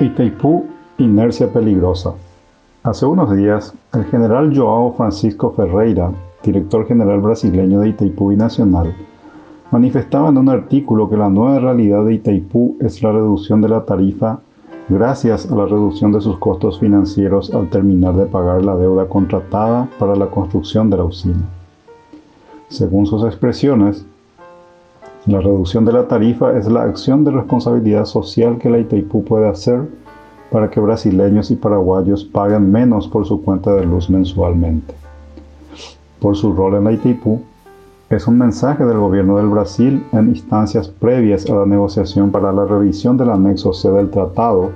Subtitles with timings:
[0.00, 0.64] Itaipú,
[0.98, 2.14] inercia peligrosa.
[2.84, 6.12] Hace unos días, el general Joao Francisco Ferreira,
[6.44, 8.94] director general brasileño de Itaipú Nacional,
[9.72, 13.84] manifestaba en un artículo que la nueva realidad de Itaipú es la reducción de la
[13.84, 14.38] tarifa
[14.88, 19.88] gracias a la reducción de sus costos financieros al terminar de pagar la deuda contratada
[19.98, 21.42] para la construcción de la usina.
[22.68, 24.06] Según sus expresiones,
[25.28, 29.46] la reducción de la tarifa es la acción de responsabilidad social que la Itaipú puede
[29.46, 29.82] hacer
[30.50, 34.94] para que brasileños y paraguayos paguen menos por su cuenta de luz mensualmente.
[36.18, 37.42] Por su rol en la Itaipú,
[38.08, 42.64] es un mensaje del gobierno del Brasil en instancias previas a la negociación para la
[42.64, 44.70] revisión del anexo C del tratado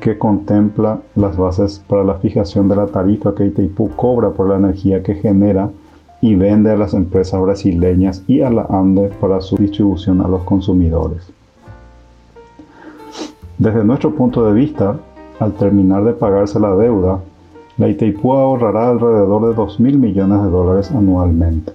[0.00, 4.56] que contempla las bases para la fijación de la tarifa que Itaipú cobra por la
[4.56, 5.70] energía que genera
[6.20, 10.42] y vende a las empresas brasileñas y a la ANDE para su distribución a los
[10.42, 11.30] consumidores.
[13.58, 14.96] Desde nuestro punto de vista,
[15.40, 17.20] al terminar de pagarse la deuda,
[17.78, 21.72] la Itaipú ahorrará alrededor de 2 mil millones de dólares anualmente.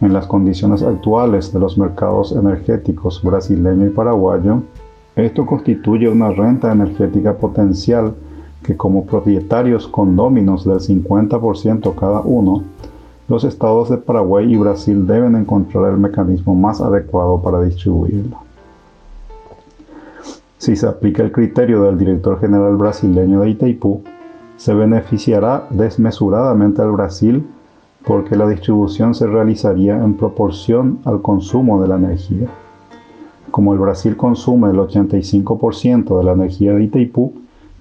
[0.00, 4.62] En las condiciones actuales de los mercados energéticos brasileño y paraguayo,
[5.14, 8.14] esto constituye una renta energética potencial
[8.62, 12.62] que como propietarios condóminos del 50% cada uno,
[13.32, 18.36] los estados de Paraguay y Brasil deben encontrar el mecanismo más adecuado para distribuirla.
[20.58, 24.02] Si se aplica el criterio del director general brasileño de Itaipú,
[24.58, 27.46] se beneficiará desmesuradamente al Brasil
[28.04, 32.48] porque la distribución se realizaría en proporción al consumo de la energía.
[33.50, 37.32] Como el Brasil consume el 85% de la energía de Itaipú,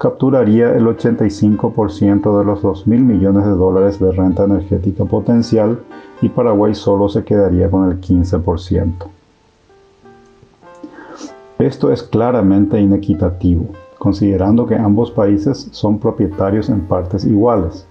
[0.02, 5.80] capturaría el 85% de los 2 mil millones de dólares de renta energética potencial
[6.23, 8.93] y Paraguay solo se quedaría con el 15%.
[11.59, 13.67] Esto es claramente inequitativo,
[13.99, 17.86] considerando que ambos países son propietarios en partes iguales.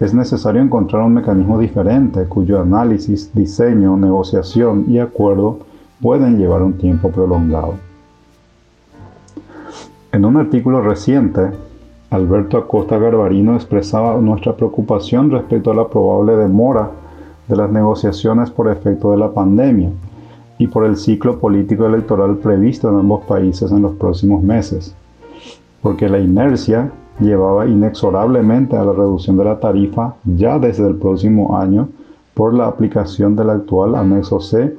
[0.00, 5.60] Es necesario encontrar un mecanismo diferente cuyo análisis, diseño, negociación y acuerdo
[6.02, 7.89] pueden llevar un tiempo prolongado.
[10.12, 11.52] En un artículo reciente,
[12.10, 16.90] Alberto Acosta Garbarino expresaba nuestra preocupación respecto a la probable demora
[17.46, 19.90] de las negociaciones por efecto de la pandemia
[20.58, 24.96] y por el ciclo político electoral previsto en ambos países en los próximos meses,
[25.80, 31.56] porque la inercia llevaba inexorablemente a la reducción de la tarifa ya desde el próximo
[31.56, 31.88] año
[32.34, 34.74] por la aplicación del actual anexo C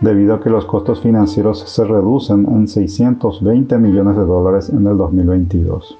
[0.00, 4.96] debido a que los costos financieros se reducen en 620 millones de dólares en el
[4.96, 5.98] 2022.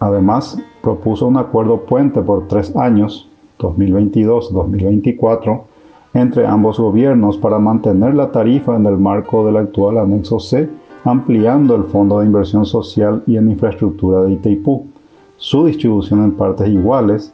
[0.00, 5.62] Además, propuso un acuerdo puente por tres años, 2022-2024,
[6.12, 10.68] entre ambos gobiernos para mantener la tarifa en el marco del actual anexo C,
[11.04, 14.86] ampliando el Fondo de Inversión Social y en Infraestructura de Itaipú,
[15.36, 17.32] su distribución en partes iguales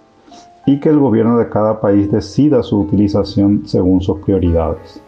[0.65, 5.01] y que el gobierno de cada país decida su utilización según sus prioridades.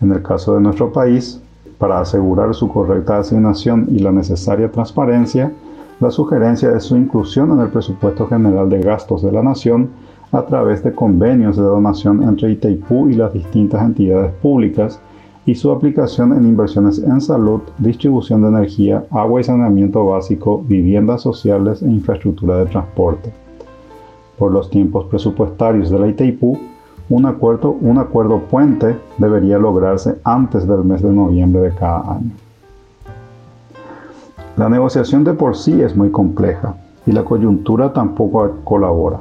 [0.00, 1.40] En el caso de nuestro país,
[1.78, 5.52] para asegurar su correcta asignación y la necesaria transparencia,
[6.00, 9.90] la sugerencia es su inclusión en el presupuesto general de gastos de la Nación
[10.32, 15.00] a través de convenios de donación entre Itaipú y las distintas entidades públicas
[15.46, 21.22] y su aplicación en inversiones en salud, distribución de energía, agua y saneamiento básico, viviendas
[21.22, 23.45] sociales e infraestructura de transporte
[24.38, 26.58] por los tiempos presupuestarios de la Itaipú,
[27.08, 32.32] un acuerdo, un acuerdo puente debería lograrse antes del mes de noviembre de cada año.
[34.56, 36.74] La negociación de por sí es muy compleja
[37.06, 39.20] y la coyuntura tampoco colabora.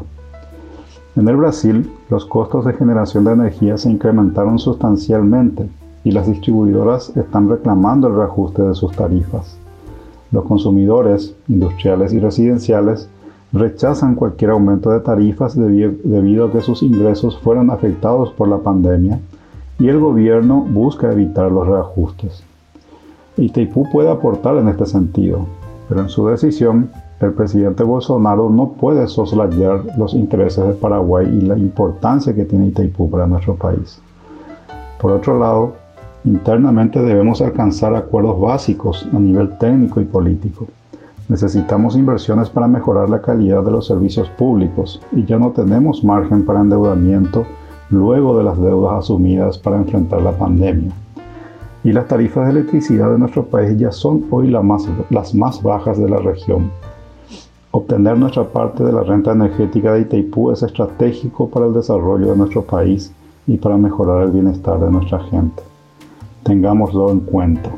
[1.16, 5.70] En el Brasil, los costos de generación de energía se incrementaron sustancialmente
[6.04, 9.58] y las distribuidoras están reclamando el reajuste de sus tarifas.
[10.32, 13.10] Los consumidores, industriales y residenciales
[13.52, 19.20] rechazan cualquier aumento de tarifas debido a que sus ingresos fueron afectados por la pandemia
[19.80, 22.44] y el gobierno busca evitar los reajustes.
[23.38, 25.46] Itaipú puede aportar en este sentido,
[25.90, 26.90] pero en su decisión
[27.20, 32.68] el presidente Bolsonaro no puede soslayar los intereses de Paraguay y la importancia que tiene
[32.68, 34.00] Itaipú para nuestro país.
[35.02, 35.74] Por otro lado,
[36.24, 40.68] internamente debemos alcanzar acuerdos básicos a nivel técnico y político.
[41.28, 46.46] Necesitamos inversiones para mejorar la calidad de los servicios públicos y ya no tenemos margen
[46.46, 47.46] para endeudamiento
[47.90, 50.92] luego de las deudas asumidas para enfrentar la pandemia.
[51.84, 56.10] Y las tarifas de electricidad de nuestro país ya son hoy las más bajas de
[56.10, 56.72] la región.
[57.72, 62.38] Obtener nuestra parte de la renta energética de Itaipú es estratégico para el desarrollo de
[62.38, 63.12] nuestro país
[63.48, 65.62] y para mejorar el bienestar de nuestra gente.
[66.44, 67.72] Tengámoslo en cuenta.